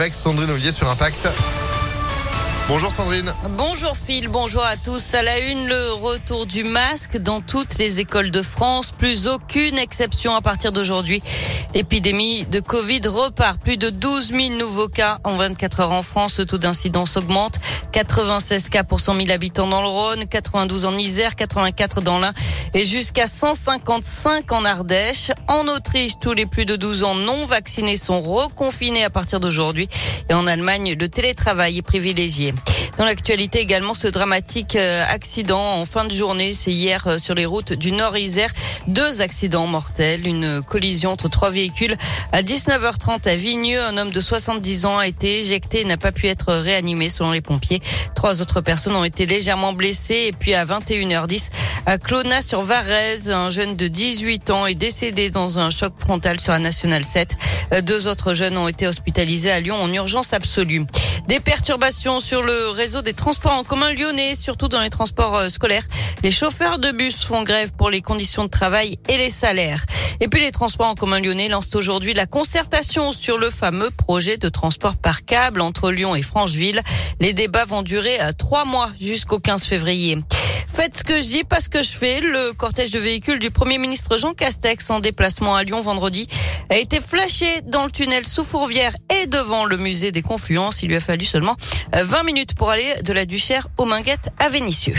Avec 0.00 0.14
Sandrine 0.14 0.52
Ollier 0.52 0.70
sur 0.70 0.88
Impact. 0.88 1.26
Bonjour 2.68 2.92
Sandrine. 2.92 3.32
Bonjour 3.56 3.96
Phil, 3.96 4.28
bonjour 4.28 4.62
à 4.62 4.76
tous. 4.76 5.14
À 5.14 5.22
la 5.22 5.38
une, 5.38 5.68
le 5.68 5.92
retour 5.92 6.44
du 6.44 6.64
masque 6.64 7.16
dans 7.16 7.40
toutes 7.40 7.78
les 7.78 7.98
écoles 7.98 8.30
de 8.30 8.42
France. 8.42 8.92
Plus 8.92 9.26
aucune 9.26 9.78
exception 9.78 10.34
à 10.34 10.42
partir 10.42 10.70
d'aujourd'hui. 10.70 11.22
L'épidémie 11.74 12.44
de 12.44 12.60
Covid 12.60 13.00
repart. 13.06 13.58
Plus 13.58 13.78
de 13.78 13.88
12 13.88 14.32
000 14.34 14.58
nouveaux 14.58 14.88
cas 14.88 15.18
en 15.24 15.36
24 15.36 15.80
heures 15.80 15.92
en 15.92 16.02
France. 16.02 16.38
Le 16.38 16.44
taux 16.44 16.58
d'incidence 16.58 17.16
augmente. 17.16 17.58
96 17.92 18.68
cas 18.68 18.84
pour 18.84 19.00
100 19.00 19.14
000 19.14 19.30
habitants 19.30 19.66
dans 19.66 19.80
le 19.80 19.88
Rhône, 19.88 20.26
92 20.26 20.84
en 20.84 20.96
Isère, 20.98 21.36
84 21.36 22.02
dans 22.02 22.18
l'Ain 22.18 22.34
et 22.74 22.84
jusqu'à 22.84 23.26
155 23.26 24.52
en 24.52 24.66
Ardèche. 24.66 25.30
En 25.48 25.68
Autriche, 25.68 26.12
tous 26.20 26.34
les 26.34 26.44
plus 26.44 26.66
de 26.66 26.76
12 26.76 27.02
ans 27.04 27.14
non 27.14 27.46
vaccinés 27.46 27.96
sont 27.96 28.20
reconfinés 28.20 29.04
à 29.04 29.10
partir 29.10 29.40
d'aujourd'hui. 29.40 29.88
Et 30.28 30.34
en 30.34 30.46
Allemagne, 30.46 30.94
le 30.98 31.08
télétravail 31.08 31.78
est 31.78 31.82
privilégié. 31.82 32.52
Dans 32.98 33.04
l'actualité 33.04 33.60
également, 33.60 33.94
ce 33.94 34.08
dramatique 34.08 34.74
euh, 34.74 35.04
accident 35.08 35.80
en 35.80 35.84
fin 35.84 36.04
de 36.04 36.12
journée, 36.12 36.52
c'est 36.52 36.72
hier 36.72 37.06
euh, 37.06 37.18
sur 37.18 37.36
les 37.36 37.46
routes 37.46 37.72
du 37.72 37.92
Nord-Isère. 37.92 38.50
Deux 38.88 39.20
accidents 39.20 39.68
mortels, 39.68 40.26
une 40.26 40.62
collision 40.62 41.12
entre 41.12 41.28
trois 41.28 41.50
véhicules. 41.50 41.96
À 42.32 42.42
19h30 42.42 43.28
à 43.28 43.36
Vigneux, 43.36 43.80
un 43.80 43.96
homme 43.98 44.10
de 44.10 44.20
70 44.20 44.84
ans 44.86 44.98
a 44.98 45.06
été 45.06 45.38
éjecté 45.38 45.82
et 45.82 45.84
n'a 45.84 45.96
pas 45.96 46.10
pu 46.10 46.26
être 46.26 46.52
réanimé 46.52 47.08
selon 47.08 47.30
les 47.30 47.40
pompiers. 47.40 47.80
Trois 48.16 48.42
autres 48.42 48.60
personnes 48.62 48.96
ont 48.96 49.04
été 49.04 49.26
légèrement 49.26 49.74
blessées. 49.74 50.24
Et 50.26 50.32
puis 50.32 50.54
à 50.54 50.64
21h10, 50.64 51.50
à 51.86 51.98
Clonaz-sur-Varèse, 51.98 53.30
un 53.30 53.50
jeune 53.50 53.76
de 53.76 53.86
18 53.86 54.50
ans 54.50 54.66
est 54.66 54.74
décédé 54.74 55.30
dans 55.30 55.60
un 55.60 55.70
choc 55.70 55.92
frontal 55.98 56.40
sur 56.40 56.52
la 56.52 56.58
Nationale 56.58 57.04
7. 57.04 57.36
Euh, 57.74 57.80
deux 57.80 58.08
autres 58.08 58.34
jeunes 58.34 58.56
ont 58.56 58.66
été 58.66 58.88
hospitalisés 58.88 59.52
à 59.52 59.60
Lyon 59.60 59.76
en 59.80 59.92
urgence 59.92 60.32
absolue. 60.32 60.82
Des 61.28 61.40
perturbations 61.40 62.20
sur 62.20 62.42
le 62.42 62.70
réseau 62.70 63.02
des 63.02 63.12
transports 63.12 63.52
en 63.52 63.62
commun 63.62 63.92
lyonnais, 63.92 64.34
surtout 64.34 64.68
dans 64.68 64.80
les 64.80 64.88
transports 64.88 65.36
euh, 65.36 65.48
scolaires. 65.50 65.86
Les 66.22 66.30
chauffeurs 66.30 66.78
de 66.78 66.90
bus 66.90 67.22
font 67.22 67.42
grève 67.42 67.74
pour 67.76 67.90
les 67.90 68.00
conditions 68.00 68.44
de 68.44 68.48
travail 68.48 68.98
et 69.10 69.18
les 69.18 69.28
salaires. 69.28 69.84
Et 70.20 70.28
puis 70.28 70.40
les 70.40 70.52
transports 70.52 70.86
en 70.86 70.94
commun 70.94 71.20
lyonnais 71.20 71.48
lancent 71.48 71.74
aujourd'hui 71.74 72.14
la 72.14 72.24
concertation 72.24 73.12
sur 73.12 73.36
le 73.36 73.50
fameux 73.50 73.90
projet 73.90 74.38
de 74.38 74.48
transport 74.48 74.96
par 74.96 75.26
câble 75.26 75.60
entre 75.60 75.90
Lyon 75.90 76.16
et 76.16 76.22
Francheville. 76.22 76.80
Les 77.20 77.34
débats 77.34 77.66
vont 77.66 77.82
durer 77.82 78.18
euh, 78.22 78.32
trois 78.32 78.64
mois 78.64 78.88
jusqu'au 78.98 79.38
15 79.38 79.64
février. 79.64 80.16
Faites 80.78 80.96
ce 80.96 81.02
que 81.02 81.20
je 81.20 81.26
dis, 81.26 81.42
pas 81.42 81.58
ce 81.58 81.68
que 81.68 81.82
je 81.82 81.90
fais. 81.90 82.20
Le 82.20 82.52
cortège 82.52 82.92
de 82.92 83.00
véhicules 83.00 83.40
du 83.40 83.50
Premier 83.50 83.78
ministre 83.78 84.16
Jean 84.16 84.32
Castex 84.32 84.90
en 84.90 85.00
déplacement 85.00 85.56
à 85.56 85.64
Lyon 85.64 85.82
vendredi 85.82 86.28
a 86.70 86.76
été 86.76 87.00
flashé 87.00 87.46
dans 87.64 87.82
le 87.84 87.90
tunnel 87.90 88.24
sous 88.24 88.44
Fourvière 88.44 88.94
et 89.20 89.26
devant 89.26 89.64
le 89.64 89.76
musée 89.76 90.12
des 90.12 90.22
Confluences. 90.22 90.84
Il 90.84 90.90
lui 90.90 90.94
a 90.94 91.00
fallu 91.00 91.24
seulement 91.24 91.56
20 91.92 92.20
euh, 92.20 92.22
minutes 92.22 92.54
pour 92.54 92.70
aller 92.70 92.94
de 93.02 93.12
la 93.12 93.24
Duchère 93.24 93.66
aux 93.76 93.86
Minguettes 93.86 94.30
à 94.38 94.50
Vénissieux. 94.50 94.94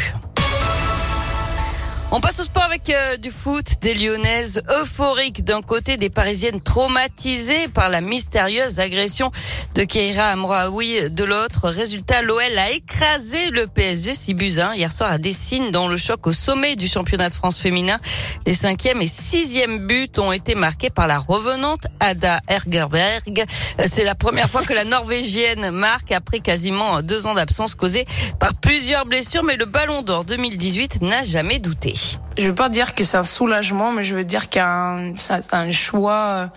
On 2.11 2.21
passe 2.21 2.39
au 2.39 2.43
sport 2.43 2.63
avec 2.63 2.89
euh, 2.89 3.17
du 3.17 3.29
foot, 3.29 3.65
des 3.81 3.93
Lyonnaises 3.93 4.63
euphoriques 4.81 5.43
d'un 5.43 5.61
côté, 5.61 5.95
des 5.95 6.09
Parisiennes 6.09 6.59
traumatisées 6.59 7.67
par 7.67 7.87
la 7.87 8.01
mystérieuse 8.01 8.79
agression 8.79 9.31
de 9.75 9.83
Keira 9.83 10.29
Amraoui 10.29 11.11
de 11.11 11.23
l'autre. 11.23 11.69
Résultat, 11.69 12.23
l'OL 12.23 12.57
a 12.57 12.71
écrasé 12.71 13.51
le 13.51 13.67
PSG 13.67 14.15
6 14.15 14.33
buts 14.33 14.59
1 14.59 14.73
hier 14.73 14.91
soir 14.91 15.11
à 15.11 15.17
Dessine 15.19 15.69
dans 15.69 15.87
le 15.87 15.97
choc 15.97 16.25
au 16.25 16.33
sommet 16.33 16.75
du 16.75 16.87
championnat 16.87 17.29
de 17.29 17.35
France 17.35 17.59
féminin. 17.59 17.99
Les 18.47 18.55
cinquième 18.55 19.03
et 19.03 19.07
sixième 19.07 19.85
buts 19.85 20.09
ont 20.17 20.31
été 20.31 20.55
marqués 20.55 20.89
par 20.89 21.05
la 21.05 21.19
revenante 21.19 21.85
Ada 21.99 22.39
Ergerberg. 22.47 23.45
C'est 23.85 24.03
la 24.03 24.15
première 24.15 24.49
fois 24.49 24.63
que 24.63 24.73
la 24.73 24.83
Norvégienne 24.83 25.69
marque 25.69 26.11
après 26.11 26.39
quasiment 26.39 27.03
deux 27.03 27.27
ans 27.27 27.35
d'absence 27.35 27.75
causée 27.75 28.07
par 28.39 28.55
plusieurs 28.55 29.05
blessures, 29.05 29.43
mais 29.43 29.57
le 29.57 29.65
Ballon 29.65 30.01
d'Or 30.01 30.25
2018 30.25 31.03
n'a 31.03 31.23
jamais 31.23 31.59
douté. 31.59 31.98
Je 32.37 32.47
veux 32.47 32.55
pas 32.55 32.69
dire 32.69 32.95
que 32.95 33.03
c'est 33.03 33.17
un 33.17 33.23
soulagement, 33.23 33.91
mais 33.91 34.03
je 34.03 34.15
veux 34.15 34.23
dire 34.23 34.49
qu'un 34.49 35.13
c'est 35.15 35.53
un 35.53 35.71
choix 35.71 36.13
euh, 36.13 36.47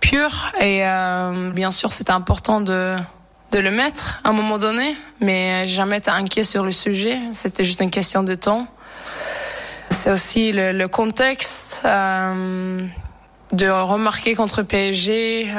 pur 0.00 0.52
et 0.60 0.86
euh, 0.86 1.50
bien 1.50 1.70
sûr 1.70 1.92
c'était 1.92 2.12
important 2.12 2.60
de 2.60 2.96
de 3.52 3.58
le 3.58 3.70
mettre 3.70 4.20
à 4.24 4.30
un 4.30 4.32
moment 4.32 4.56
donné, 4.56 4.96
mais 5.20 5.66
jamais 5.66 5.98
été 5.98 6.10
inquiet 6.10 6.42
sur 6.42 6.64
le 6.64 6.72
sujet. 6.72 7.18
C'était 7.32 7.64
juste 7.64 7.80
une 7.80 7.90
question 7.90 8.22
de 8.22 8.34
temps. 8.34 8.66
C'est 9.90 10.10
aussi 10.10 10.52
le, 10.52 10.86
contexte 10.86 11.82
euh, 11.84 12.82
de 13.52 13.68
remarquer 13.68 14.34
contre 14.34 14.62
PSG. 14.62 15.52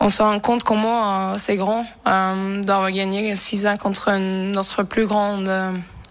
On 0.00 0.08
se 0.08 0.22
rend 0.22 0.38
compte 0.40 0.64
comment 0.64 1.32
euh, 1.32 1.34
c'est 1.38 1.56
grand 1.56 1.86
d'avoir 2.04 2.90
gagné 2.90 3.34
6 3.34 3.66
ans 3.66 3.76
contre 3.76 4.12
notre 4.12 4.82
plus 4.82 5.06
grand 5.06 5.42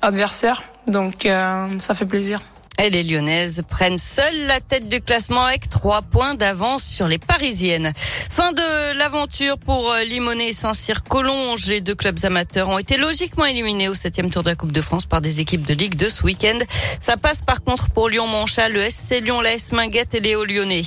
adversaire. 0.01 0.63
Donc 0.87 1.25
euh, 1.25 1.79
ça 1.79 1.95
fait 1.95 2.05
plaisir. 2.05 2.39
Et 2.81 2.89
les 2.89 3.03
Lyonnaises 3.03 3.63
prennent 3.69 3.99
seules 3.99 4.47
la 4.47 4.59
tête 4.59 4.89
du 4.89 4.99
classement 4.99 5.45
avec 5.45 5.69
trois 5.69 6.01
points 6.01 6.33
d'avance 6.33 6.83
sur 6.83 7.07
les 7.07 7.19
Parisiennes. 7.19 7.93
Fin 7.95 8.51
de 8.51 8.97
l'aventure 8.97 9.59
pour 9.59 9.91
euh, 9.91 10.03
Limonet 10.03 10.49
et 10.49 10.53
Saint-Cyr-Collonges. 10.53 11.67
Les 11.67 11.81
deux 11.81 11.93
clubs 11.93 12.17
amateurs 12.23 12.69
ont 12.69 12.79
été 12.79 12.97
logiquement 12.97 13.45
éliminés 13.45 13.89
au 13.89 13.93
septième 13.93 14.31
tour 14.31 14.41
de 14.41 14.49
la 14.49 14.55
Coupe 14.55 14.71
de 14.71 14.81
France 14.81 15.05
par 15.05 15.21
des 15.21 15.39
équipes 15.39 15.67
de 15.67 15.75
Ligue 15.75 15.95
2 15.95 16.09
ce 16.09 16.23
week-end. 16.23 16.57
Ça 16.99 17.15
passe 17.15 17.43
par 17.43 17.63
contre 17.63 17.91
pour 17.91 18.09
Lyon-Monchat, 18.09 18.69
le 18.69 18.89
SC 18.89 19.21
Lyon, 19.21 19.39
la 19.39 19.53
S 19.53 19.71
Minguette 19.71 20.15
et 20.15 20.19
les 20.19 20.35
Hauts-Lyonnais. 20.35 20.83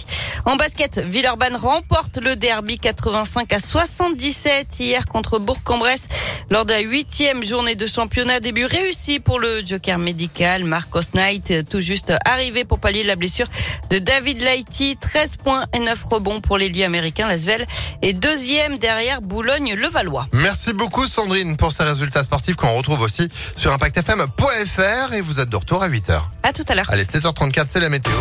En 0.46 0.54
basket, 0.54 1.00
Villeurbanne 1.00 1.56
remporte 1.56 2.18
le 2.18 2.36
derby 2.36 2.78
85 2.78 3.52
à 3.52 3.58
77 3.58 4.78
hier 4.78 5.06
contre 5.06 5.40
Bourg-en-Bresse 5.40 6.06
lors 6.50 6.64
de 6.64 6.72
la 6.72 6.78
huitième 6.78 7.42
journée 7.42 7.74
de 7.74 7.84
championnat. 7.84 8.38
Début 8.38 8.64
réussi 8.64 9.18
pour 9.18 9.40
le 9.40 9.66
joker 9.66 9.98
médical 9.98 10.62
Marcos 10.62 11.00
Knight 11.14 11.52
juste 11.80 12.12
arrivé 12.24 12.64
pour 12.64 12.78
pallier 12.78 13.02
la 13.02 13.16
blessure 13.16 13.48
de 13.90 13.98
David 13.98 14.40
Lighty. 14.40 14.96
13 15.00 15.36
points 15.38 15.64
et 15.72 15.80
9 15.80 16.04
rebonds 16.04 16.40
pour 16.40 16.58
l'ailier 16.58 16.84
américain. 16.84 17.26
Lasvel 17.26 17.66
est 18.02 18.12
deuxième 18.12 18.78
derrière 18.78 19.22
Boulogne-le-Valois. 19.22 20.28
Merci 20.30 20.74
beaucoup 20.74 21.08
Sandrine 21.08 21.56
pour 21.56 21.72
ces 21.72 21.82
résultats 21.82 22.22
sportifs 22.22 22.54
qu'on 22.54 22.72
retrouve 22.76 23.00
aussi 23.00 23.28
sur 23.56 23.72
impactfm.fr 23.72 25.12
et 25.12 25.20
vous 25.22 25.40
êtes 25.40 25.48
de 25.48 25.56
retour 25.56 25.82
à 25.82 25.88
8h. 25.88 26.20
À 26.44 26.52
tout 26.52 26.64
à 26.68 26.76
l'heure. 26.76 26.86
Allez, 26.90 27.02
7h34, 27.02 27.66
c'est 27.68 27.80
la 27.80 27.88
météo. 27.88 28.12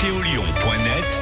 Météolion.net 0.00 1.18